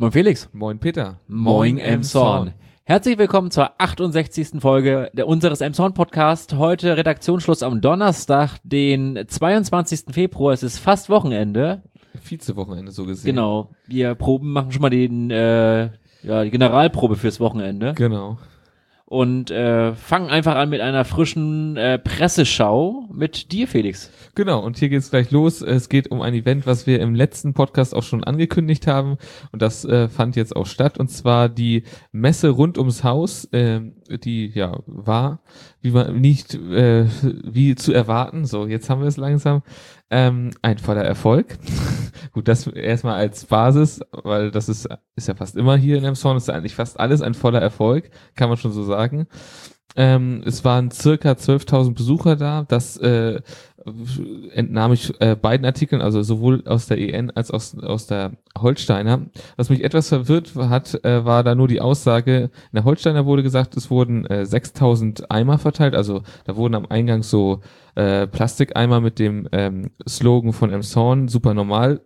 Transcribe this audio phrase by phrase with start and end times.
[0.00, 0.48] Moin Felix.
[0.54, 1.20] Moin Peter.
[1.28, 2.54] Moin Emson.
[2.84, 4.52] Herzlich willkommen zur 68.
[4.58, 6.54] Folge der, unseres Emson Podcast.
[6.54, 10.04] Heute Redaktionsschluss am Donnerstag, den 22.
[10.10, 10.54] Februar.
[10.54, 11.82] Es ist fast Wochenende.
[12.14, 13.34] Vizewochenende so gesehen.
[13.34, 13.72] Genau.
[13.88, 15.90] Wir proben, machen schon mal den, äh,
[16.22, 17.92] ja, die Generalprobe fürs Wochenende.
[17.92, 18.38] Genau.
[19.12, 24.08] Und äh, fangen einfach an mit einer frischen äh, Presseschau mit dir, Felix.
[24.36, 25.62] Genau, und hier geht's gleich los.
[25.62, 29.18] Es geht um ein Event, was wir im letzten Podcast auch schon angekündigt haben.
[29.50, 30.96] Und das äh, fand jetzt auch statt.
[30.96, 35.40] Und zwar die Messe rund ums Haus, äh, die ja war,
[35.80, 37.06] wie man nicht äh,
[37.42, 38.44] wie zu erwarten.
[38.44, 39.62] So, jetzt haben wir es langsam.
[40.10, 41.58] Ähm, ein voller Erfolg.
[42.32, 46.36] Gut, das erstmal als Basis, weil das ist, ist ja fast immer hier in Emshorn,
[46.36, 49.26] ist ja eigentlich fast alles ein voller Erfolg, kann man schon so sagen.
[49.96, 52.64] Ähm, es waren circa 12.000 Besucher da.
[52.68, 53.40] Das äh,
[54.52, 59.26] entnahm ich äh, beiden Artikeln, also sowohl aus der EN als aus, aus der Holsteiner.
[59.56, 63.42] Was mich etwas verwirrt hat, äh, war da nur die Aussage, in der Holsteiner wurde
[63.42, 67.60] gesagt, es wurden äh, 6.000 Eimer verteilt, also da wurden am Eingang so
[67.94, 72.00] äh, Plastikeimer mit dem ähm, Slogan von Emshorn, super normal,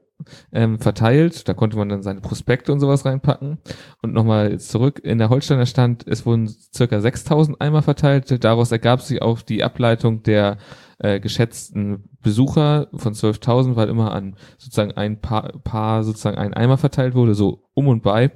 [0.52, 1.48] ähm, verteilt.
[1.48, 3.58] Da konnte man dann seine Prospekte und sowas reinpacken.
[4.02, 8.44] Und nochmal zurück, in der Holsteiner stand, es wurden circa 6000 Eimer verteilt.
[8.44, 10.58] Daraus ergab sich auch die Ableitung der
[10.98, 16.78] äh, geschätzten Besucher von 12.000, weil immer an sozusagen ein paar, paar sozusagen ein Eimer
[16.78, 18.30] verteilt wurde, so um und bei.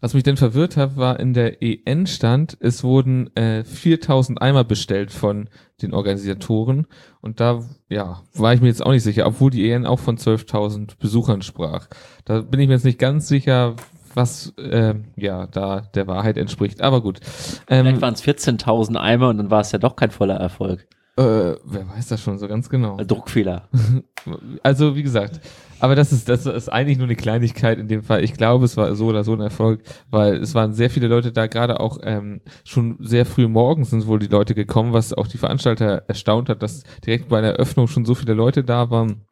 [0.00, 4.62] Was mich denn verwirrt hat, war in der EN stand, es wurden äh, 4000 Eimer
[4.62, 5.48] bestellt von
[5.80, 6.86] den Organisatoren
[7.22, 10.18] und da ja, war ich mir jetzt auch nicht sicher, obwohl die EN auch von
[10.18, 11.88] 12.000 Besuchern sprach.
[12.26, 13.76] Da bin ich mir jetzt nicht ganz sicher,
[14.14, 16.82] was äh, ja da der Wahrheit entspricht.
[16.82, 17.20] Aber gut.
[17.68, 20.86] Ähm, Vielleicht waren es 14.000 Eimer und dann war es ja doch kein voller Erfolg.
[21.16, 21.22] Äh,
[21.64, 22.96] wer weiß das schon so ganz genau?
[22.96, 23.68] Druckfehler.
[24.64, 25.40] also wie gesagt,
[25.78, 28.24] aber das ist das ist eigentlich nur eine Kleinigkeit in dem Fall.
[28.24, 31.30] Ich glaube, es war so oder so ein Erfolg, weil es waren sehr viele Leute
[31.30, 35.28] da, gerade auch ähm, schon sehr früh morgens sind wohl die Leute gekommen, was auch
[35.28, 39.22] die Veranstalter erstaunt hat, dass direkt bei der Eröffnung schon so viele Leute da waren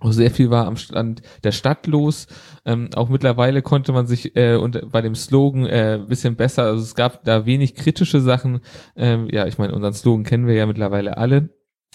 [0.00, 2.26] auch sehr viel war am Stand der Stadt los.
[2.64, 6.82] Ähm, auch mittlerweile konnte man sich äh, und bei dem Slogan äh, bisschen besser, also
[6.82, 8.60] es gab da wenig kritische Sachen.
[8.96, 11.50] Ähm, ja, ich meine, unseren Slogan kennen wir ja mittlerweile alle.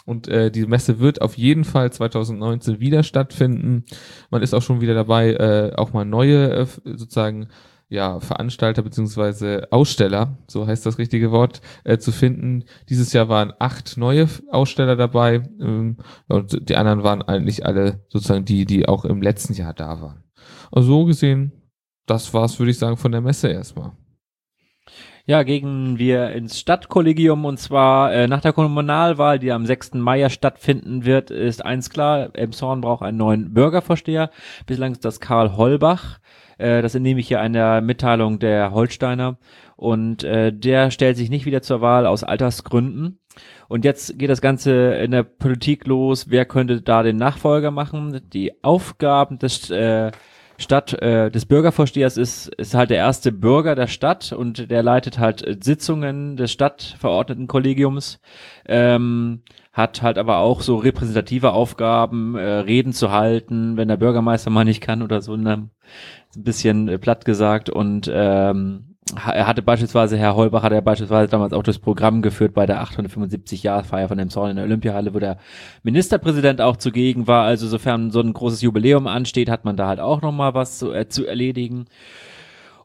[0.05, 3.85] Und äh, die Messe wird auf jeden Fall 2019 wieder stattfinden.
[4.29, 7.47] Man ist auch schon wieder dabei, äh, auch mal neue äh, sozusagen
[7.88, 12.63] ja, Veranstalter beziehungsweise Aussteller, so heißt das richtige Wort, äh, zu finden.
[12.90, 15.97] Dieses Jahr waren acht neue Aussteller dabei ähm,
[16.28, 20.24] und die anderen waren eigentlich alle sozusagen die, die auch im letzten Jahr da waren.
[20.72, 21.51] Also so gesehen,
[22.06, 23.91] das war's, würde ich sagen, von der Messe erstmal.
[25.28, 29.95] Ja, gegen wir ins Stadtkollegium und zwar äh, nach der Kommunalwahl, die am 6.
[29.95, 34.29] Mai stattfinden wird, ist eins klar, Emshorn braucht einen neuen Bürgervorsteher.
[34.68, 36.19] Bislang ist das Karl Holbach.
[36.57, 39.38] Äh, das entnehme ich hier einer Mitteilung der Holsteiner.
[39.75, 43.19] Und äh, der stellt sich nicht wieder zur Wahl aus Altersgründen.
[43.67, 46.29] Und jetzt geht das Ganze in der Politik los.
[46.29, 48.21] Wer könnte da den Nachfolger machen?
[48.31, 50.11] Die Aufgaben des äh,
[50.57, 55.19] Stadt äh, des Bürgervorstehers ist, ist halt der erste Bürger der Stadt und der leitet
[55.19, 58.21] halt Sitzungen des Stadtverordnetenkollegiums,
[58.65, 59.41] ähm,
[59.75, 64.63] hat halt aber auch so repräsentative Aufgaben, äh, Reden zu halten, wenn der Bürgermeister mal
[64.63, 65.69] nicht kann oder so, ne,
[66.36, 71.30] ein bisschen äh, platt gesagt und ähm, er hatte beispielsweise, Herr Holbach hat er beispielsweise
[71.30, 75.19] damals auch das Programm geführt bei der 875-Jahr-Feier von dem Zorn in der Olympiahalle, wo
[75.19, 75.38] der
[75.84, 77.46] Ministerpräsident auch zugegen war.
[77.46, 80.92] Also sofern so ein großes Jubiläum ansteht, hat man da halt auch nochmal was zu,
[80.92, 81.86] äh, zu erledigen.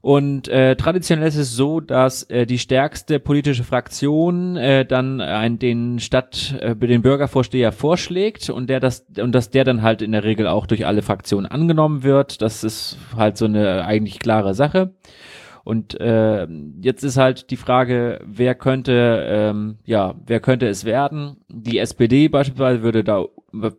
[0.02, 5.58] Und äh, traditionell ist es so, dass äh, die stärkste politische Fraktion äh, dann ein,
[5.58, 10.12] den Stadt, äh, den Bürgervorsteher vorschlägt und der das und dass der dann halt in
[10.12, 12.40] der Regel auch durch alle Fraktionen angenommen wird.
[12.40, 14.94] Das ist halt so eine eigentlich klare Sache.
[15.70, 16.48] Und äh,
[16.82, 21.36] jetzt ist halt die Frage, wer könnte, ähm, ja, wer könnte es werden?
[21.46, 23.26] Die SPD beispielsweise würde da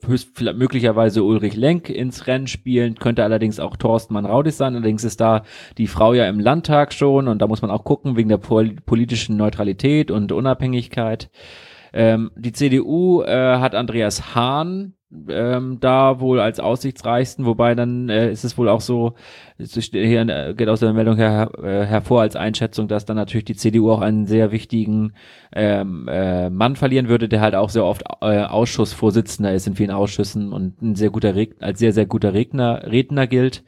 [0.08, 4.74] höchst, möglicherweise Ulrich Lenk ins Rennen spielen, könnte allerdings auch Thorsten Mann-Raudis sein.
[4.74, 5.44] Allerdings ist da
[5.78, 8.74] die Frau ja im Landtag schon und da muss man auch gucken wegen der pol
[8.86, 11.30] politischen Neutralität und Unabhängigkeit.
[11.92, 14.94] Ähm, die CDU äh, hat Andreas Hahn
[15.30, 19.14] ähm, da wohl als aussichtsreichsten, wobei dann äh, ist es wohl auch so,
[19.58, 23.56] hier äh, geht aus der Meldung her, äh, hervor als Einschätzung, dass dann natürlich die
[23.56, 25.14] CDU auch einen sehr wichtigen
[25.54, 29.92] ähm, äh, Mann verlieren würde, der halt auch sehr oft äh, Ausschussvorsitzender ist in vielen
[29.92, 33.64] Ausschüssen und ein sehr guter als sehr, sehr guter Redner, Redner gilt.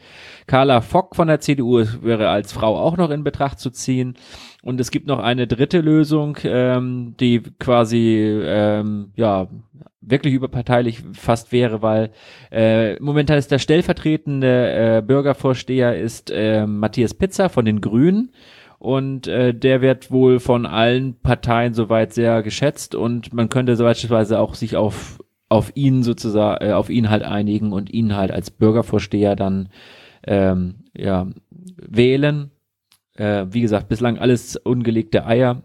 [0.47, 4.15] Carla Fock von der CDU wäre als Frau auch noch in Betracht zu ziehen.
[4.61, 9.47] Und es gibt noch eine dritte Lösung, ähm, die quasi ähm, ja
[10.05, 12.11] wirklich überparteilich fast wäre, weil
[12.51, 18.31] äh, momentan ist der stellvertretende äh, Bürgervorsteher ist äh, Matthias Pizza von den Grünen
[18.79, 23.83] und äh, der wird wohl von allen Parteien soweit sehr geschätzt und man könnte so
[23.83, 25.19] beispielsweise auch sich auf
[25.49, 29.69] auf ihn sozusagen äh, auf ihn halt einigen und ihn halt als Bürgervorsteher dann
[30.25, 31.27] ähm, ja
[31.77, 32.51] wählen.
[33.15, 35.61] Äh, wie gesagt, bislang alles ungelegte Eier.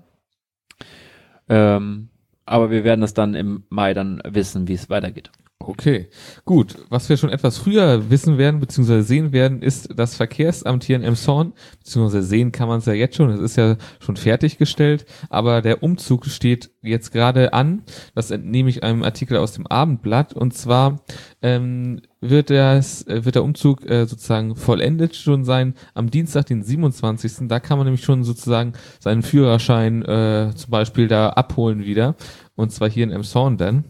[1.48, 2.10] Ähm,
[2.48, 5.30] aber wir werden das dann im Mai dann wissen, wie es weitergeht.
[5.68, 6.08] Okay,
[6.46, 6.76] gut.
[6.88, 11.02] Was wir schon etwas früher wissen werden, beziehungsweise sehen werden, ist das Verkehrsamt hier in
[11.02, 15.60] Emshorn, beziehungsweise sehen kann man es ja jetzt schon, es ist ja schon fertiggestellt, aber
[15.60, 17.82] der Umzug steht jetzt gerade an.
[18.14, 21.02] Das entnehme ich einem Artikel aus dem Abendblatt und zwar
[21.42, 26.62] ähm, wird, das, äh, wird der Umzug äh, sozusagen vollendet schon sein am Dienstag, den
[26.62, 27.46] 27.
[27.46, 32.16] Da kann man nämlich schon sozusagen seinen Führerschein äh, zum Beispiel da abholen wieder
[32.56, 33.84] und zwar hier in Emshorn dann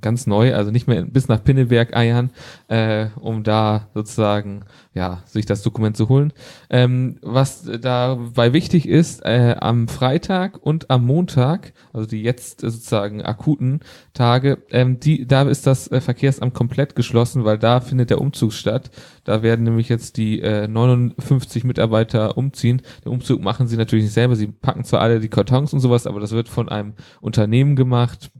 [0.00, 2.30] ganz neu, also nicht mehr bis nach Pinneberg eiern,
[2.68, 4.64] äh, um da sozusagen
[4.94, 6.32] ja sich das Dokument zu holen.
[6.70, 13.22] Ähm, was dabei wichtig ist, äh, am Freitag und am Montag, also die jetzt sozusagen
[13.22, 13.80] akuten
[14.14, 18.52] Tage, ähm, die da ist das äh, Verkehrsamt komplett geschlossen, weil da findet der Umzug
[18.52, 18.90] statt.
[19.24, 22.82] Da werden nämlich jetzt die äh, 59 Mitarbeiter umziehen.
[23.04, 24.36] Den Umzug machen sie natürlich nicht selber.
[24.36, 28.30] Sie packen zwar alle die Kartons und sowas, aber das wird von einem Unternehmen gemacht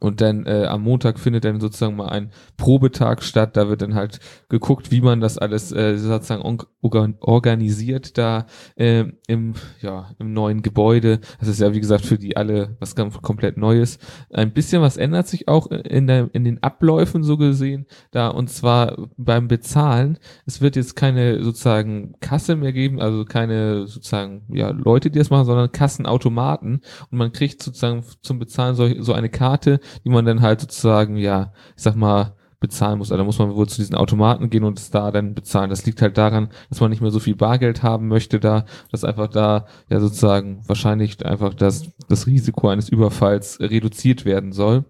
[0.00, 3.56] und dann äh, am Montag findet dann sozusagen mal ein Probetag statt.
[3.56, 6.42] Da wird dann halt geguckt, wie man das alles äh, sozusagen
[6.82, 8.46] organ organisiert da
[8.76, 11.20] äh, im, ja, im neuen Gebäude.
[11.38, 13.98] Das ist ja, wie gesagt, für die alle was ganz komplett Neues.
[14.32, 17.86] Ein bisschen was ändert sich auch in, der, in den Abläufen so gesehen.
[18.10, 20.18] Da und zwar beim Bezahlen.
[20.46, 25.30] Es wird jetzt keine sozusagen Kasse mehr geben, also keine sozusagen ja, Leute, die das
[25.30, 26.82] machen, sondern Kassenautomaten.
[27.10, 31.16] Und man kriegt sozusagen zum Bezahlen so, so eine Karte, die man dann halt sozusagen,
[31.16, 33.10] ja, ich sag mal, bezahlen muss.
[33.10, 35.70] Also da muss man wohl zu diesen Automaten gehen und es da dann bezahlen.
[35.70, 39.04] Das liegt halt daran, dass man nicht mehr so viel Bargeld haben möchte da, dass
[39.04, 44.84] einfach da ja sozusagen wahrscheinlich einfach das, das Risiko eines Überfalls reduziert werden soll.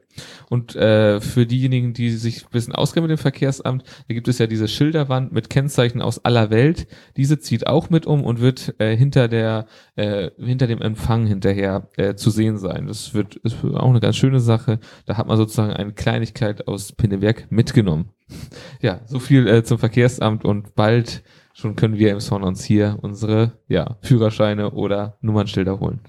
[0.49, 4.39] Und äh, für diejenigen, die sich ein bisschen auskennen mit dem Verkehrsamt, da gibt es
[4.39, 6.87] ja diese Schilderwand mit Kennzeichen aus aller Welt.
[7.17, 9.67] Diese zieht auch mit um und wird äh, hinter der
[9.97, 12.87] äh, hinter dem Empfang hinterher äh, zu sehen sein.
[12.87, 14.79] Das wird ist auch eine ganz schöne Sache.
[15.07, 18.11] Da hat man sozusagen eine Kleinigkeit aus Pinneberg mitgenommen.
[18.81, 21.23] Ja, so viel äh, zum Verkehrsamt und bald
[21.55, 26.01] schon können wir im Son uns hier unsere ja, Führerscheine oder Nummernschilder holen.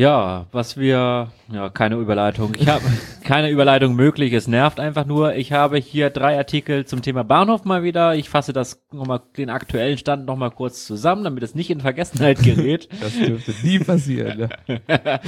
[0.00, 2.54] Ja, was wir, ja, keine Überleitung.
[2.58, 2.82] Ich habe
[3.22, 4.32] keine Überleitung möglich.
[4.32, 5.34] Es nervt einfach nur.
[5.34, 8.14] Ich habe hier drei Artikel zum Thema Bahnhof mal wieder.
[8.14, 12.38] Ich fasse das nochmal, den aktuellen Stand nochmal kurz zusammen, damit es nicht in Vergessenheit
[12.42, 12.88] gerät.
[12.98, 14.48] das dürfte nie passieren.
[14.66, 14.80] Ne?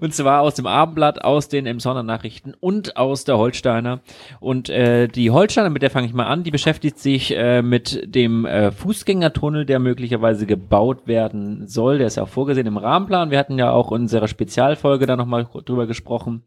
[0.00, 4.00] und zwar aus dem Abendblatt, aus den Emsonner Nachrichten und aus der Holsteiner.
[4.40, 8.02] Und äh, die Holsteiner, mit der fange ich mal an, die beschäftigt sich äh, mit
[8.12, 11.98] dem äh, Fußgängertunnel, der möglicherweise gebaut werden soll.
[11.98, 13.30] Der ist ja auch vorgesehen im Rahmenplan.
[13.30, 16.42] Wir hatten ja auch unserer Spezialfolge da nochmal drüber gesprochen.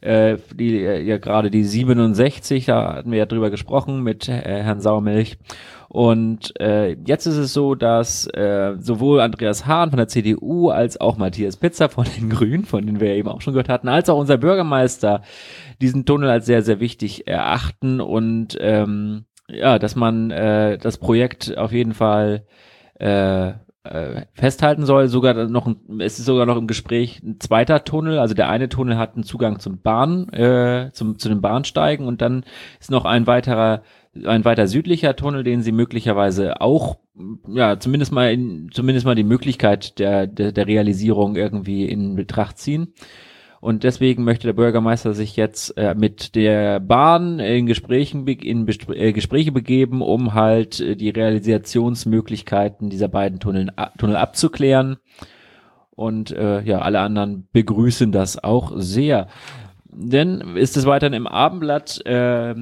[0.00, 4.62] Äh, die, äh, ja, gerade die 67, da hatten wir ja drüber gesprochen mit äh,
[4.62, 5.36] Herrn Sauermilch.
[5.88, 10.98] Und äh, jetzt ist es so, dass äh, sowohl Andreas Hahn von der CDU als
[11.00, 13.88] auch Matthias Pizzer von den Grünen, von denen wir ja eben auch schon gehört hatten,
[13.88, 15.22] als auch unser Bürgermeister
[15.82, 21.58] diesen Tunnel als sehr, sehr wichtig erachten und ähm, ja, dass man äh, das Projekt
[21.58, 22.46] auf jeden Fall
[23.00, 23.52] äh,
[23.84, 25.08] äh, festhalten soll.
[25.08, 28.18] Sogar noch, ein, es ist sogar noch im Gespräch ein zweiter Tunnel.
[28.18, 32.20] Also der eine Tunnel hat einen Zugang zum Bahn, äh, zum, zu den Bahnsteigen und
[32.20, 32.44] dann
[32.78, 33.82] ist noch ein weiterer,
[34.24, 36.98] ein weiter südlicher Tunnel, den sie möglicherweise auch,
[37.48, 42.58] ja, zumindest mal in, zumindest mal die Möglichkeit der, der, der Realisierung irgendwie in Betracht
[42.58, 42.94] ziehen.
[43.60, 49.12] Und deswegen möchte der Bürgermeister sich jetzt äh, mit der Bahn in Gesprächen in äh,
[49.12, 54.96] Gespräche begeben, um halt äh, die Realisationsmöglichkeiten dieser beiden Tunnel, Tunnel abzuklären.
[55.90, 59.28] Und äh, ja, alle anderen begrüßen das auch sehr.
[59.84, 62.54] Denn ist es weiterhin im Abendblatt äh,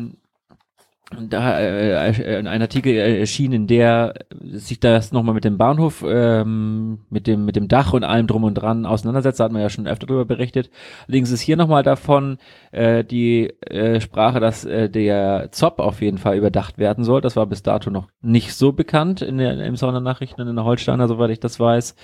[1.17, 7.00] da äh, äh, ein Artikel erschien, in der sich das nochmal mit dem Bahnhof, ähm,
[7.09, 9.41] mit dem mit dem Dach und allem drum und dran auseinandersetzt.
[9.41, 10.71] Da hat man ja schon öfter darüber berichtet.
[11.07, 12.37] Allerdings ist hier nochmal davon
[12.73, 17.23] äh, die äh, Sprache, dass äh, der ZOP auf jeden Fall überdacht werden soll.
[17.23, 21.09] Das war bis dato noch nicht so bekannt in der, im Sondernachrichten in der Holsteiner,
[21.09, 21.95] soweit ich das weiß,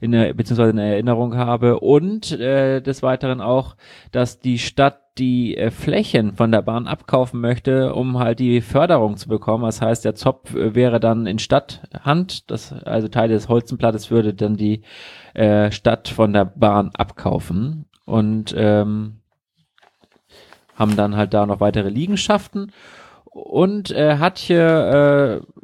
[0.00, 1.80] in der, beziehungsweise in der Erinnerung habe.
[1.80, 3.76] Und äh, des Weiteren auch,
[4.10, 9.16] dass die Stadt die äh, Flächen von der Bahn abkaufen möchte, um halt die Förderung
[9.16, 9.64] zu bekommen.
[9.64, 14.34] Das heißt, der Zopf äh, wäre dann in Stadthand, das, also Teil des Holzenplattes würde
[14.34, 14.82] dann die
[15.34, 17.86] äh, Stadt von der Bahn abkaufen.
[18.06, 19.20] Und ähm,
[20.74, 22.72] haben dann halt da noch weitere Liegenschaften
[23.34, 25.54] und äh, hat hier äh,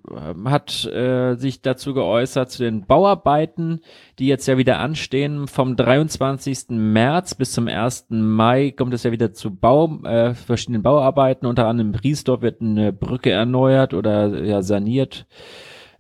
[0.45, 3.81] hat äh, sich dazu geäußert zu den Bauarbeiten,
[4.19, 5.47] die jetzt ja wieder anstehen.
[5.47, 6.71] Vom 23.
[6.71, 8.07] März bis zum 1.
[8.09, 11.47] Mai kommt es ja wieder zu Bau, äh, verschiedenen Bauarbeiten.
[11.47, 15.27] Unter anderem in Briesdorf wird eine Brücke erneuert oder ja saniert.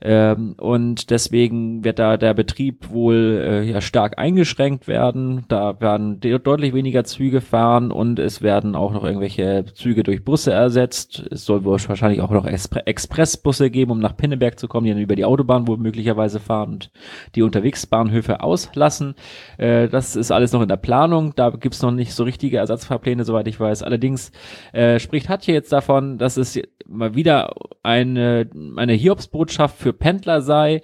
[0.03, 5.45] Ähm, und deswegen wird da der Betrieb wohl äh, ja stark eingeschränkt werden.
[5.49, 10.53] Da werden deutlich weniger Züge fahren und es werden auch noch irgendwelche Züge durch Busse
[10.53, 11.25] ersetzt.
[11.31, 14.93] Es soll wohl wahrscheinlich auch noch Expre Expressbusse geben, um nach Pinneberg zu kommen, die
[14.93, 16.91] dann über die Autobahn wohl möglicherweise fahren und
[17.35, 19.15] die Unterwegsbahnhöfe auslassen.
[19.59, 21.35] Äh, das ist alles noch in der Planung.
[21.37, 23.83] Da gibt's noch nicht so richtige Ersatzfahrpläne, soweit ich weiß.
[23.83, 24.33] Allerdings
[24.73, 30.83] äh, spricht Hatje jetzt davon, dass es mal wieder eine, eine Hiobsbotschaft für Pendler sei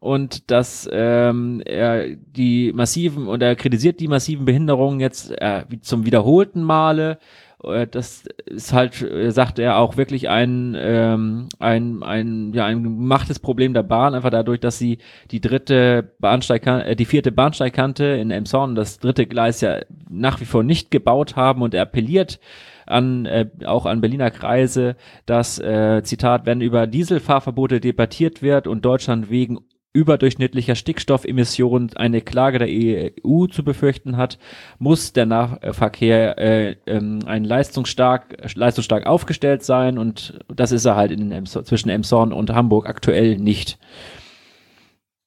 [0.00, 6.04] und dass ähm, er die massiven und er kritisiert die massiven Behinderungen jetzt äh, zum
[6.04, 7.18] wiederholten Male.
[7.72, 12.82] Äh, das ist halt, äh, sagt er, auch wirklich ein, ähm, ein, ein, ja, ein
[12.82, 14.98] gemachtes Problem der Bahn, einfach dadurch, dass sie
[15.30, 20.46] die dritte Bahnsteigkante, äh, die vierte Bahnsteigkante in Emshorn, das dritte Gleis ja nach wie
[20.46, 21.62] vor nicht gebaut haben.
[21.62, 22.40] Und er appelliert
[22.86, 28.84] an äh, auch an Berliner Kreise, dass äh, Zitat, wenn über Dieselfahrverbote debattiert wird und
[28.84, 29.60] Deutschland wegen
[29.94, 34.38] überdurchschnittlicher Stickstoffemissionen eine Klage der EU zu befürchten hat,
[34.78, 41.12] muss der Nahverkehr äh, ähm, ein leistungsstark, leistungsstark aufgestellt sein und das ist er halt
[41.12, 43.78] in Emson, zwischen Emshorn und Hamburg aktuell nicht.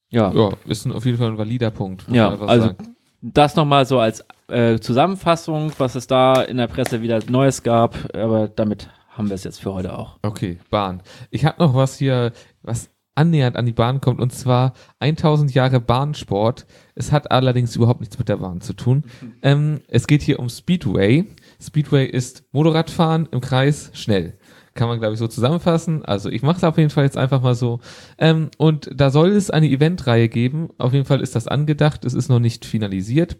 [0.09, 0.31] Ja.
[0.33, 2.05] ja, ist ein, auf jeden Fall ein valider Punkt.
[2.11, 2.95] Ja, also sagen.
[3.21, 7.95] das nochmal so als äh, Zusammenfassung, was es da in der Presse wieder Neues gab,
[8.15, 10.17] aber damit haben wir es jetzt für heute auch.
[10.21, 11.01] Okay, Bahn.
[11.31, 15.79] Ich habe noch was hier, was annähernd an die Bahn kommt, und zwar 1000 Jahre
[15.79, 16.65] Bahnsport.
[16.95, 19.03] Es hat allerdings überhaupt nichts mit der Bahn zu tun.
[19.41, 21.25] Ähm, es geht hier um Speedway.
[21.61, 24.37] Speedway ist Motorradfahren im Kreis schnell
[24.77, 26.05] kann man, glaube ich, so zusammenfassen.
[26.05, 27.81] Also ich mache es auf jeden Fall jetzt einfach mal so.
[28.17, 30.69] Ähm, und da soll es eine Eventreihe geben.
[30.77, 32.05] Auf jeden Fall ist das angedacht.
[32.05, 33.37] Es ist noch nicht finalisiert.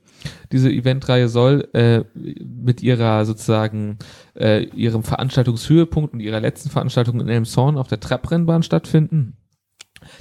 [0.51, 3.99] Diese Eventreihe soll äh, mit ihrer sozusagen
[4.35, 9.36] äh, ihrem Veranstaltungshöhepunkt und ihrer letzten Veranstaltung in Elmshorn auf der Trabrennbahn stattfinden.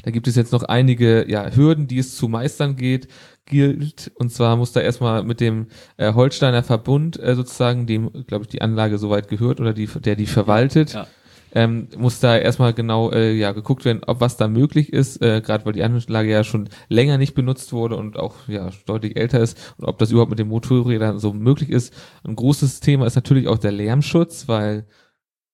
[0.02, 3.08] Da gibt es jetzt noch einige ja, Hürden, die es zu meistern geht
[3.46, 4.10] gilt.
[4.16, 8.48] Und zwar muss da erstmal mit dem äh, Holsteiner Verbund äh, sozusagen, dem, glaube ich,
[8.48, 10.92] die Anlage soweit gehört oder die, der die verwaltet.
[10.92, 11.06] Ja.
[11.54, 15.40] Ähm, muss da erstmal genau äh, ja geguckt werden, ob was da möglich ist, äh,
[15.40, 19.40] gerade weil die Anlage ja schon länger nicht benutzt wurde und auch ja deutlich älter
[19.40, 21.94] ist und ob das überhaupt mit den Motorrädern so möglich ist.
[22.24, 24.86] Ein großes Thema ist natürlich auch der Lärmschutz, weil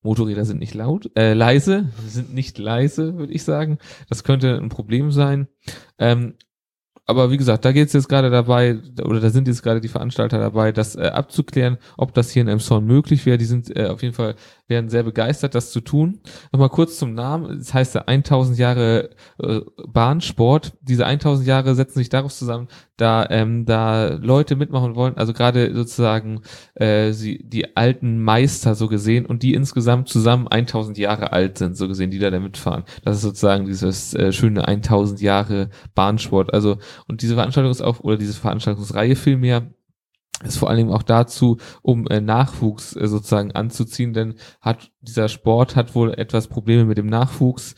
[0.03, 3.79] Motorräder sind nicht laut, äh, leise, sind nicht leise, würde ich sagen.
[4.09, 5.49] Das könnte ein Problem sein.
[5.99, 6.35] Ähm,
[7.05, 9.89] aber wie gesagt, da geht es jetzt gerade dabei, oder da sind jetzt gerade die
[9.89, 13.39] Veranstalter dabei, das äh, abzuklären, ob das hier in Emson möglich wäre.
[13.39, 14.37] Die sind äh, auf jeden Fall,
[14.69, 16.21] werden sehr begeistert, das zu tun.
[16.53, 17.59] Nochmal kurz zum Namen.
[17.59, 20.75] Das heißt ja 1000 Jahre äh, Bahnsport.
[20.81, 22.69] Diese 1000 Jahre setzen sich daraus zusammen,
[23.03, 26.43] da, ähm, da Leute mitmachen wollen, also gerade sozusagen
[26.75, 31.77] äh, sie, die alten Meister so gesehen und die insgesamt zusammen 1000 Jahre alt sind,
[31.77, 32.85] so gesehen, die da, da mitfahren.
[33.05, 36.55] Das ist sozusagen dieses äh, schöne 1000 Jahre Bahnsport.
[36.55, 36.79] Also
[37.09, 39.73] und diese Veranstaltung ist auch, oder diese Veranstaltungsreihe vielmehr,
[40.45, 45.29] ist vor allen Dingen auch dazu, um äh, Nachwuchs äh, sozusagen anzuziehen, denn hat dieser
[45.29, 47.75] Sport hat wohl etwas Probleme mit dem Nachwuchs.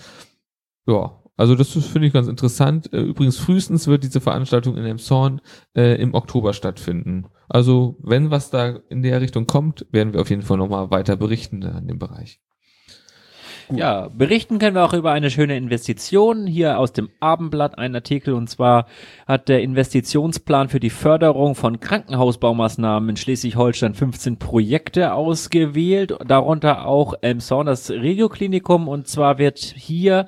[0.86, 2.92] Ja, also das finde ich ganz interessant.
[2.92, 5.40] Äh, übrigens frühestens wird diese Veranstaltung in Emshorn
[5.76, 7.26] äh, im Oktober stattfinden.
[7.48, 11.16] Also wenn was da in der Richtung kommt, werden wir auf jeden Fall nochmal weiter
[11.16, 12.40] berichten in dem Bereich.
[13.68, 13.78] Gut.
[13.78, 16.46] Ja, berichten können wir auch über eine schöne Investition.
[16.46, 18.86] Hier aus dem Abendblatt ein Artikel und zwar
[19.26, 27.14] hat der Investitionsplan für die Förderung von Krankenhausbaumaßnahmen in Schleswig-Holstein 15 Projekte ausgewählt, darunter auch
[27.22, 30.26] Elmshorn, das Regioklinikum und zwar wird hier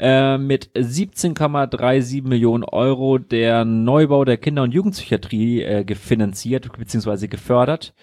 [0.00, 7.28] äh, mit 17,37 Millionen Euro der Neubau der Kinder- und Jugendpsychiatrie äh, gefinanziert bzw.
[7.28, 7.94] gefördert.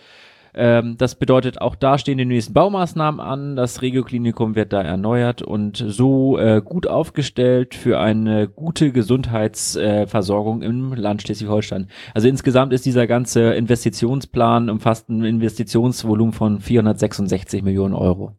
[0.53, 3.55] Ähm, das bedeutet, auch da stehen die nächsten Baumaßnahmen an.
[3.55, 10.65] Das Regioklinikum wird da erneuert und so äh, gut aufgestellt für eine gute Gesundheitsversorgung äh,
[10.65, 11.87] im Land Schleswig-Holstein.
[12.13, 18.35] Also insgesamt ist dieser ganze Investitionsplan umfasst ein Investitionsvolumen von 466 Millionen Euro.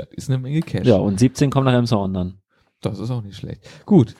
[0.00, 0.86] Das ist eine Menge Cash.
[0.86, 2.38] Ja, und 17 kommen nach Emshorn dann.
[2.80, 3.62] Das ist auch nicht schlecht.
[3.84, 4.14] Gut.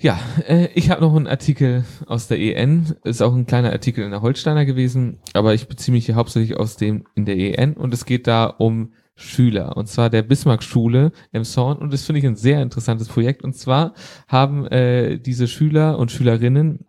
[0.00, 2.94] Ja, äh, ich habe noch einen Artikel aus der EN.
[3.04, 6.56] Ist auch ein kleiner Artikel in der Holsteiner gewesen, aber ich beziehe mich hier hauptsächlich
[6.56, 11.10] aus dem in der EN und es geht da um Schüler und zwar der Bismarck-Schule
[11.32, 13.94] im Zorn und das finde ich ein sehr interessantes Projekt und zwar
[14.28, 16.86] haben äh, diese Schüler und Schülerinnen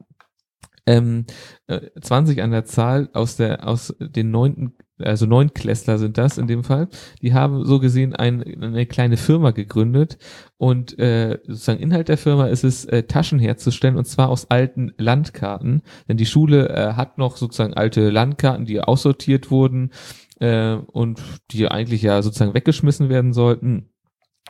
[0.85, 1.25] ähm,
[1.65, 6.47] äh, 20 an der Zahl aus der aus den neunten also Neunklässler sind das in
[6.47, 6.87] dem Fall,
[7.21, 10.17] die haben so gesehen ein, eine kleine Firma gegründet
[10.57, 14.93] und äh, sozusagen Inhalt der Firma ist es, äh, Taschen herzustellen und zwar aus alten
[14.97, 19.91] Landkarten, denn die Schule äh, hat noch sozusagen alte Landkarten, die aussortiert wurden
[20.39, 23.89] äh, und die eigentlich ja sozusagen weggeschmissen werden sollten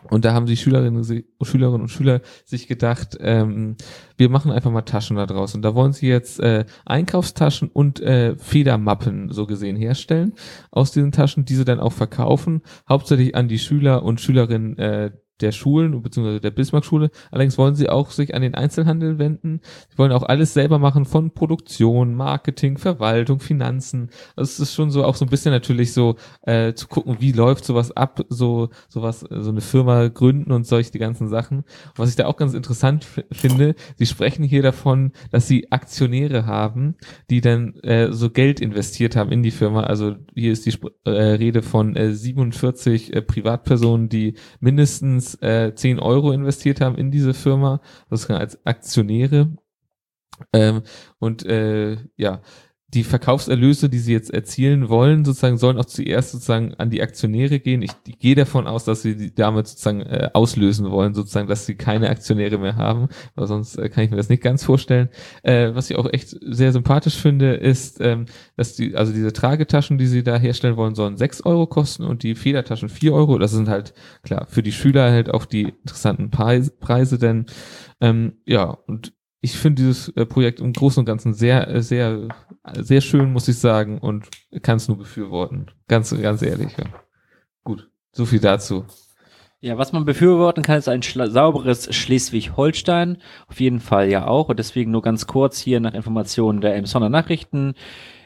[0.10, 1.04] und da haben die Schülerinnen,
[1.42, 3.76] Schülerinnen und Schüler sich gedacht, ähm,
[4.18, 5.56] wir machen einfach mal Taschen da draus.
[5.56, 10.34] Und da wollen sie jetzt äh, Einkaufstaschen und äh, Federmappen so gesehen herstellen
[10.72, 15.52] aus diesen Taschen, diese dann auch verkaufen, hauptsächlich an die Schüler und Schülerinnen äh, der
[15.52, 17.10] Schulen beziehungsweise der Bismarck-Schule.
[17.32, 19.62] Allerdings wollen sie auch sich an den Einzelhandel wenden.
[19.90, 24.10] Sie wollen auch alles selber machen von Produktion, Marketing, Verwaltung, Finanzen.
[24.36, 27.32] Also es ist schon so auch so ein bisschen natürlich so äh, zu gucken, wie
[27.32, 31.60] läuft sowas ab, so sowas, so eine Firma gründen und solche die ganzen Sachen.
[31.60, 36.46] Und was ich da auch ganz interessant finde, sie sprechen hier davon, dass sie Aktionäre
[36.46, 36.96] haben,
[37.30, 39.84] die dann äh, so Geld investiert haben in die Firma.
[39.84, 45.74] Also hier ist die Sp äh, Rede von äh, 47 äh, Privatpersonen, die mindestens äh,
[45.74, 49.50] 10 Euro investiert haben in diese Firma, das als Aktionäre.
[50.54, 50.84] Ähm,
[51.20, 52.42] und äh, ja,
[52.94, 57.60] die Verkaufserlöse, die sie jetzt erzielen wollen, sozusagen, sollen auch zuerst sozusagen an die Aktionäre
[57.60, 57.84] gehen.
[57.84, 61.68] Ich, ich gehe davon aus, dass sie die damit sozusagen äh, auslösen wollen, sozusagen, dass
[61.68, 65.10] sie keine Aktionäre mehr haben, weil sonst äh, kann ich mir das nicht ganz vorstellen.
[65.44, 68.26] Äh, was ich auch echt sehr sympathisch finde, ist, ähm,
[68.58, 72.24] dass die, also diese Tragetaschen, die sie da herstellen wollen, sollen sechs Euro kosten und
[72.24, 73.38] die Federtaschen vier Euro.
[73.38, 73.94] Das sind halt,
[74.24, 77.46] klar, für die Schüler halt auch die interessanten Preise, Preise denn
[78.02, 82.28] ähm, ja, und ich finde dieses äh, Projekt im Großen und Ganzen sehr, äh, sehr,
[82.74, 84.30] sehr schön, muss ich sagen, und
[84.62, 85.68] kann es nur befürworten.
[85.88, 86.76] Ganz, ganz ehrlich.
[86.78, 86.86] Ja.
[87.64, 88.86] Gut, so viel dazu.
[89.62, 93.18] Ja, was man befürworten kann, ist ein sauberes Schleswig-Holstein.
[93.50, 94.48] Auf jeden Fall ja auch.
[94.48, 97.74] Und deswegen nur ganz kurz hier nach Informationen der Emsonner Nachrichten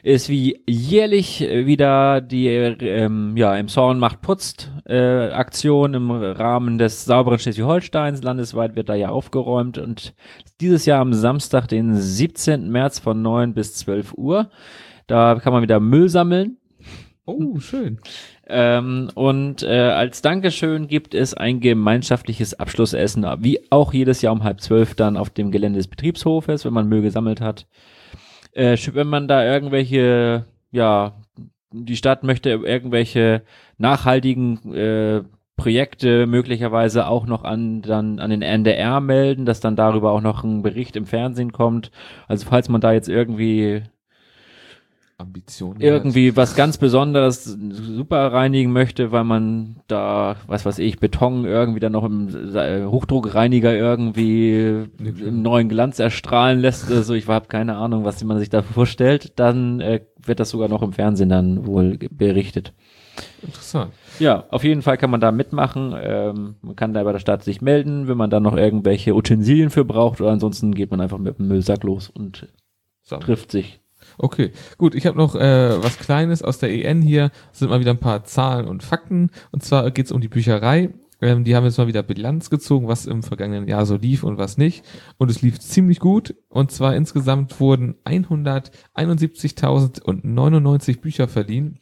[0.04, 7.04] ist wie jährlich wieder die ähm, ja, Emshorn macht putzt äh, Aktion im Rahmen des
[7.04, 8.22] sauberen Schleswig-Holsteins.
[8.22, 10.14] Landesweit wird da ja aufgeräumt und
[10.60, 12.70] dieses Jahr am Samstag, den 17.
[12.70, 14.50] März von 9 bis 12 Uhr.
[15.08, 16.58] Da kann man wieder Müll sammeln.
[17.26, 18.00] Oh, schön.
[18.46, 24.44] Ähm, und äh, als Dankeschön gibt es ein gemeinschaftliches Abschlussessen, wie auch jedes Jahr um
[24.44, 27.66] halb zwölf dann auf dem Gelände des Betriebshofes, wenn man Müll gesammelt hat.
[28.52, 31.14] Äh, wenn man da irgendwelche, ja,
[31.72, 33.42] die Stadt möchte irgendwelche
[33.78, 35.22] nachhaltigen äh,
[35.56, 40.44] Projekte möglicherweise auch noch an dann an den NDR melden, dass dann darüber auch noch
[40.44, 41.90] ein Bericht im Fernsehen kommt.
[42.28, 43.82] Also falls man da jetzt irgendwie
[45.16, 45.80] Ambitionen.
[45.80, 46.36] Irgendwie hat.
[46.36, 51.92] was ganz Besonderes super reinigen möchte, weil man da, was weiß ich, Beton irgendwie dann
[51.92, 52.28] noch im
[52.90, 56.90] Hochdruckreiniger irgendwie im neuen Glanz erstrahlen lässt.
[56.90, 59.32] Also ich habe keine Ahnung, was man sich da vorstellt.
[59.36, 62.72] Dann äh, wird das sogar noch im Fernsehen dann wohl berichtet.
[63.42, 63.92] Interessant.
[64.18, 65.94] Ja, auf jeden Fall kann man da mitmachen.
[65.96, 69.70] Ähm, man kann da bei der Stadt sich melden, wenn man da noch irgendwelche Utensilien
[69.70, 70.20] für braucht.
[70.20, 72.48] Oder ansonsten geht man einfach mit dem Müllsack los und
[73.02, 73.18] so.
[73.18, 73.80] trifft sich.
[74.18, 74.94] Okay, gut.
[74.94, 77.30] Ich habe noch äh, was Kleines aus der EN hier.
[77.50, 79.30] Das sind mal wieder ein paar Zahlen und Fakten.
[79.50, 80.90] Und zwar geht es um die Bücherei.
[81.20, 84.36] Ähm, die haben jetzt mal wieder Bilanz gezogen, was im vergangenen Jahr so lief und
[84.36, 84.84] was nicht.
[85.16, 86.34] Und es lief ziemlich gut.
[86.48, 91.78] Und zwar insgesamt wurden 171.099 Bücher verliehen.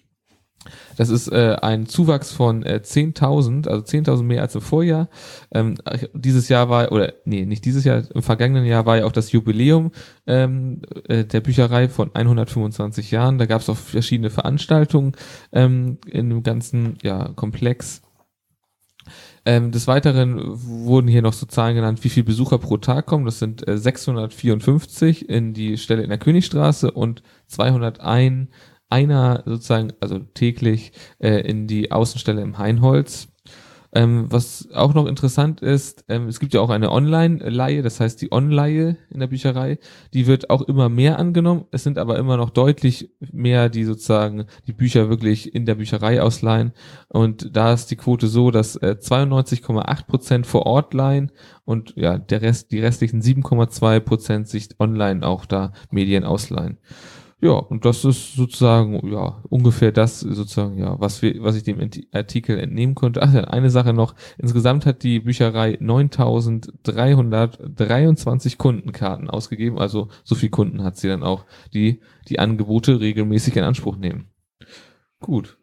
[0.96, 5.08] Das ist äh, ein Zuwachs von äh, 10.000, also 10.000 mehr als im Vorjahr.
[5.52, 5.76] Ähm,
[6.12, 9.32] dieses Jahr war, oder nee, nicht dieses Jahr, im vergangenen Jahr war ja auch das
[9.32, 9.92] Jubiläum
[10.26, 13.38] ähm, äh, der Bücherei von 125 Jahren.
[13.38, 15.12] Da gab es auch verschiedene Veranstaltungen
[15.52, 18.02] ähm, in dem ganzen ja, Komplex.
[19.44, 23.24] Ähm, des Weiteren wurden hier noch so Zahlen genannt, wie viele Besucher pro Tag kommen.
[23.24, 28.48] Das sind äh, 654 in die Stelle in der Königstraße und 201
[28.92, 33.28] einer sozusagen, also täglich äh, in die Außenstelle im Heinholz.
[33.94, 38.22] Ähm, was auch noch interessant ist, ähm, es gibt ja auch eine Online-Leihe, das heißt
[38.22, 39.78] die Online in der Bücherei,
[40.14, 41.66] die wird auch immer mehr angenommen.
[41.72, 46.22] Es sind aber immer noch deutlich mehr, die sozusagen die Bücher wirklich in der Bücherei
[46.22, 46.72] ausleihen.
[47.08, 51.30] Und da ist die Quote so, dass äh, 92,8 Prozent vor Ort leihen
[51.66, 56.78] und ja, der Rest, die restlichen 7,2 Prozent sich online auch da Medien ausleihen.
[57.44, 61.80] Ja, und das ist sozusagen, ja, ungefähr das sozusagen, ja, was wir, was ich dem
[62.12, 63.20] Artikel entnehmen konnte.
[63.20, 64.14] Ach ja, eine Sache noch.
[64.38, 69.76] Insgesamt hat die Bücherei 9323 Kundenkarten ausgegeben.
[69.78, 74.28] Also so viel Kunden hat sie dann auch, die die Angebote regelmäßig in Anspruch nehmen.
[75.20, 75.58] Gut.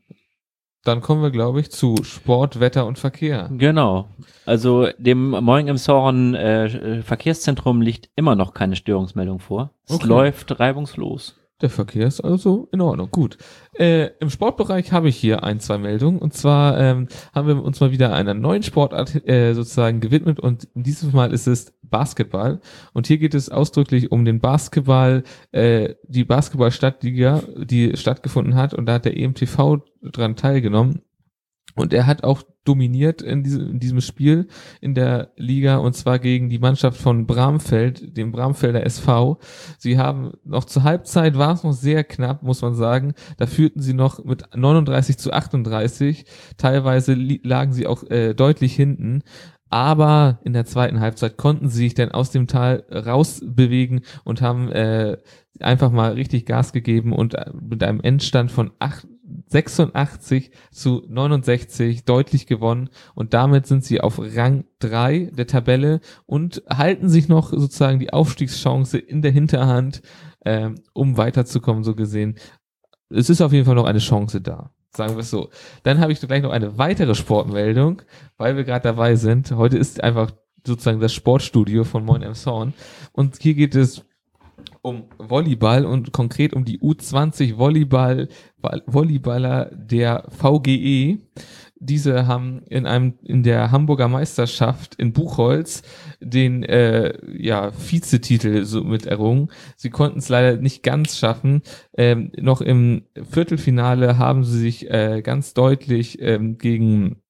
[0.84, 3.50] Dann kommen wir, glaube ich, zu Sport, Wetter und Verkehr.
[3.54, 4.10] Genau.
[4.46, 9.72] Also dem Morgen im Soren äh, Verkehrszentrum liegt immer noch keine Störungsmeldung vor.
[9.86, 10.08] Es Okay.
[10.08, 11.38] läuft reibungslos.
[11.62, 13.10] Der Verkehr ist also in Ordnung.
[13.12, 13.38] Gut.
[13.74, 16.20] Äh, Im Sportbereich habe ich hier ein, zwei Meldungen.
[16.20, 20.40] Und zwar ähm, haben wir uns mal wieder einer neuen Sportart äh, sozusagen gewidmet.
[20.40, 22.62] Und dieses Mal ist es Basketball.
[22.94, 28.74] Und hier geht es ausdrücklich um den Basketball, äh, die Basketball-Stadtliga, die stattgefunden hat.
[28.74, 31.02] Und da hat der EMTV dran teilgenommen.
[31.80, 33.42] Und er hat auch dominiert in
[33.80, 34.50] diesem, Spiel
[34.82, 39.40] in der Liga und zwar gegen die Mannschaft von Bramfeld, dem Bramfelder SV.
[39.78, 43.14] Sie haben noch zur Halbzeit war es noch sehr knapp, muss man sagen.
[43.38, 46.26] Da führten sie noch mit 39 zu 38.
[46.58, 49.24] Teilweise lagen sie auch äh, deutlich hinten.
[49.70, 54.70] Aber in der zweiten Halbzeit konnten sie sich dann aus dem Tal rausbewegen und haben
[54.72, 55.18] äh,
[55.60, 59.08] einfach mal richtig Gas gegeben und äh, mit einem Endstand von 8,
[59.48, 66.64] 86 zu 69 deutlich gewonnen und damit sind sie auf Rang 3 der Tabelle und
[66.70, 70.02] halten sich noch sozusagen die Aufstiegschance in der Hinterhand,
[70.46, 72.36] ähm, um weiterzukommen, so gesehen.
[73.10, 74.72] Es ist auf jeden Fall noch eine Chance da.
[74.96, 75.50] Sagen wir es so.
[75.84, 78.02] Dann habe ich gleich noch eine weitere Sportmeldung,
[78.38, 79.52] weil wir gerade dabei sind.
[79.52, 80.32] Heute ist einfach
[80.66, 82.74] sozusagen das Sportstudio von Moin Emshorn.
[83.12, 84.06] Und hier geht es
[84.82, 88.28] um Volleyball und konkret um die U20 Volleyball,
[88.62, 91.20] Ball- Volleyballer der VGE.
[91.82, 95.82] Diese haben in einem in der Hamburger Meisterschaft in Buchholz
[96.20, 99.50] den äh, ja Vizetitel so mit errungen.
[99.78, 101.62] Sie konnten es leider nicht ganz schaffen.
[101.98, 107.22] Ähm, noch im Viertelfinale haben sie sich äh, ganz deutlich ähm, gegen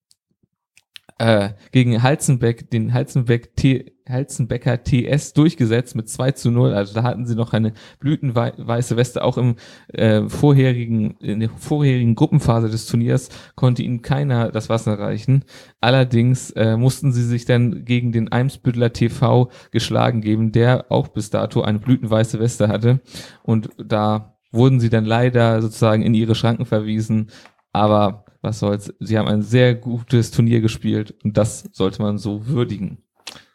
[1.20, 6.74] äh, gegen Halzenbeck, den Halzenbeck T, Halzenbecker TS durchgesetzt mit 2 zu 0.
[6.74, 9.24] Also da hatten sie noch eine blütenweiße Weste.
[9.24, 9.56] Auch im
[9.90, 15.46] äh, vorherigen, in der vorherigen Gruppenphase des Turniers konnte ihnen keiner das Wasser reichen.
[15.82, 21.30] Allerdings äh, mussten sie sich dann gegen den Eimsbüttler TV geschlagen geben, der auch bis
[21.30, 23.02] dato eine blütenweiße Weste hatte.
[23.44, 27.30] Und da wurden sie dann leider sozusagen in ihre Schranken verwiesen.
[27.72, 32.48] Aber was soll's, sie haben ein sehr gutes Turnier gespielt und das sollte man so
[32.48, 33.00] würdigen.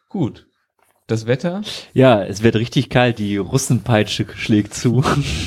[0.09, 0.47] Gut.
[1.07, 1.61] Das Wetter,
[1.93, 5.05] Ja, es wird richtig kalt, die Russenpeitsche schlägt zu.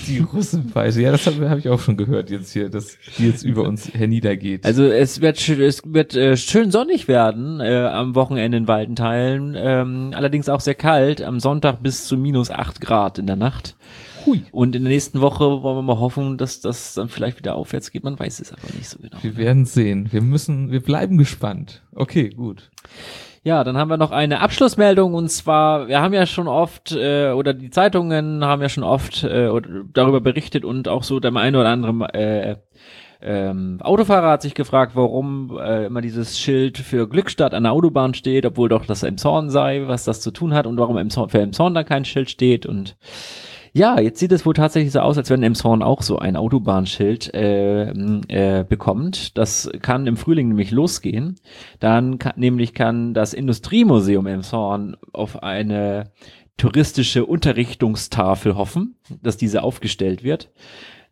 [0.08, 3.42] die Russenpeitsche, ja, das habe hab ich auch schon gehört jetzt hier, dass die jetzt
[3.44, 4.66] über uns herniedergeht.
[4.66, 9.56] Also es wird es wird äh, schön sonnig werden äh, am Wochenende in weiten Teilen,
[9.58, 13.76] ähm, allerdings auch sehr kalt, am Sonntag bis zu minus acht Grad in der Nacht.
[14.28, 14.44] Hui.
[14.52, 17.92] Und in der nächsten Woche wollen wir mal hoffen, dass das dann vielleicht wieder aufwärts
[17.92, 18.04] geht.
[18.04, 19.18] Man weiß es aber nicht so genau.
[19.22, 20.10] Wir werden sehen.
[20.12, 21.84] Wir müssen, wir bleiben gespannt.
[21.96, 22.70] Okay, gut.
[23.44, 27.32] Ja, dann haben wir noch eine Abschlussmeldung und zwar, wir haben ja schon oft, äh,
[27.32, 29.50] oder die Zeitungen haben ja schon oft äh,
[29.94, 32.56] darüber berichtet und auch so der eine oder andere äh,
[33.22, 38.14] ähm, Autofahrer hat sich gefragt, warum äh, immer dieses Schild für Glückstadt an der Autobahn
[38.14, 41.42] steht, obwohl doch das Emshorn sei, was das zu tun hat und warum Emshorn, für
[41.42, 42.96] Emshorn da kein Schild steht und
[43.78, 47.34] ja, jetzt sieht es wohl tatsächlich so aus, als wenn Emshorn auch so ein Autobahnschild
[47.34, 49.38] äh, äh, bekommt.
[49.38, 51.36] Das kann im Frühling nämlich losgehen.
[51.80, 56.12] Dann kann, nämlich kann das Industriemuseum Emshorn auf eine
[56.58, 60.50] touristische Unterrichtungstafel hoffen, dass diese aufgestellt wird.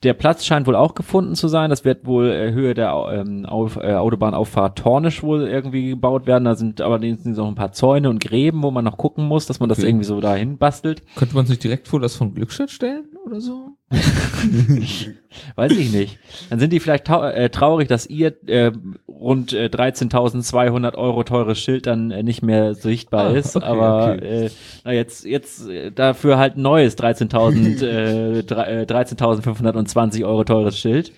[0.03, 1.69] Der Platz scheint wohl auch gefunden zu sein.
[1.69, 6.43] Das wird wohl äh, Höhe der ähm, auf, äh, Autobahnauffahrt Tornisch wohl irgendwie gebaut werden.
[6.45, 9.60] Da sind allerdings noch ein paar Zäune und Gräben, wo man noch gucken muss, dass
[9.60, 9.88] man das Okay.
[9.88, 11.01] irgendwie so dahin bastelt.
[11.15, 13.71] Könnte man sich direkt vor das von Glückstadt stellen oder so?
[15.55, 16.19] Weiß ich nicht.
[16.49, 18.71] Dann sind die vielleicht äh, traurig, dass ihr äh,
[19.07, 23.55] rund äh, 13.200 Euro teures Schild dann äh, nicht mehr sichtbar Ah, ist.
[23.55, 24.45] okay, Aber okay.
[24.45, 24.49] Äh,
[24.83, 27.83] na jetzt jetzt äh, dafür halt ein neues 13.000
[28.39, 31.11] äh, drei- äh, 13.520 Euro teures Schild.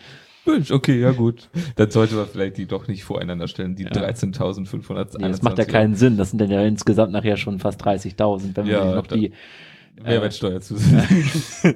[0.46, 1.50] Mensch, okay, ja gut.
[1.76, 3.90] Dann sollte man vielleicht die doch nicht voreinander stellen, die Ja.
[3.90, 5.18] 13.500.
[5.20, 6.16] Nee, das macht ja keinen Sinn.
[6.18, 9.34] Das sind dann ja insgesamt nachher schon fast 30.000, wenn Ja, man noch die
[10.04, 11.26] Mehrwertsteuer zusätzlich.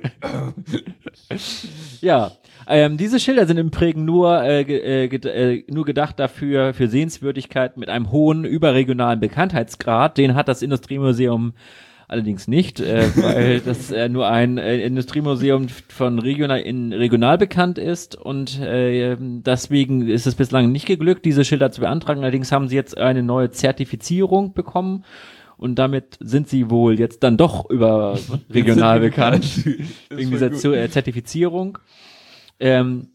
[2.02, 2.32] Ja,
[2.68, 6.88] ähm, diese Schilder sind im Übrigen nur, äh, ge- äh, äh, nur gedacht dafür, für
[6.88, 10.18] Sehenswürdigkeit mit einem hohen überregionalen Bekanntheitsgrad.
[10.18, 11.54] Den hat das Industriemuseum
[12.08, 17.78] allerdings nicht, äh, weil das äh, nur ein äh, Industriemuseum von regional in regional bekannt
[17.78, 22.22] ist und äh, deswegen ist es bislang nicht geglückt, diese Schilder zu beantragen.
[22.22, 25.06] Allerdings haben sie jetzt eine neue Zertifizierung bekommen
[25.62, 28.18] und damit sind sie wohl jetzt dann doch über
[28.50, 29.64] regional bekannt.
[30.10, 31.78] wegen dieser äh, Zertifizierung.
[32.60, 33.10] Ähm,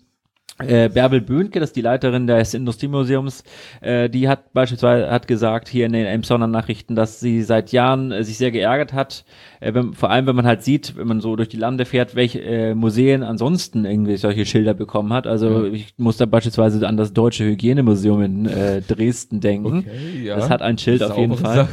[0.58, 3.44] Äh, Bärbel Böhnke, das ist die Leiterin des Industriemuseums,
[3.82, 8.10] äh, die hat beispielsweise hat gesagt hier in den Elmshorner Nachrichten, dass sie seit Jahren
[8.10, 9.26] äh, sich sehr geärgert hat,
[9.60, 12.14] äh, wenn, vor allem wenn man halt sieht, wenn man so durch die Lande fährt,
[12.14, 15.26] welche äh, Museen ansonsten irgendwie solche Schilder bekommen hat.
[15.26, 15.72] Also Ja.
[15.72, 19.80] ich muss da beispielsweise an das Deutsche Hygienemuseum in äh, Dresden denken.
[19.80, 20.36] Okay, ja.
[20.36, 21.68] Das hat ein Schild auf jeden Fall.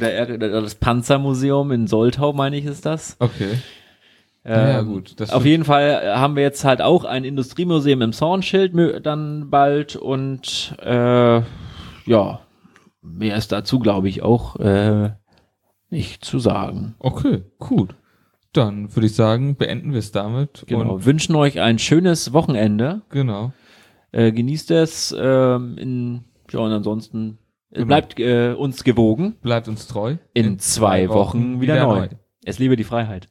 [0.00, 3.16] Er- oder das Panzermuseum in Soltau, meine ich, ist das.
[3.18, 3.48] Okay.
[4.44, 8.12] Ähm, Ja, gut, auf jeden Fall äh, haben wir jetzt halt auch ein Industriemuseum im
[8.12, 8.72] Zornschild
[9.04, 11.42] dann bald und äh,
[12.06, 12.40] ja,
[13.02, 15.10] mehr ist dazu, glaube ich, auch äh,
[15.90, 16.94] nicht zu sagen.
[16.98, 17.94] Okay, gut.
[18.52, 20.64] Dann würde ich sagen, beenden wir es damit.
[20.66, 20.94] Genau.
[20.94, 23.02] Und Wünschen euch ein schönes Wochenende.
[23.10, 23.52] genau.
[24.12, 27.38] Äh, genießt es ähm, in, ja, und ansonsten
[27.70, 27.86] äh, Genau.
[27.86, 29.36] bleibt äh, uns gewogen.
[29.40, 30.16] Bleibt uns treu.
[30.34, 32.08] In, zwei, Wochen, wieder, neu.
[32.44, 33.28] Es liebe die Freiheit.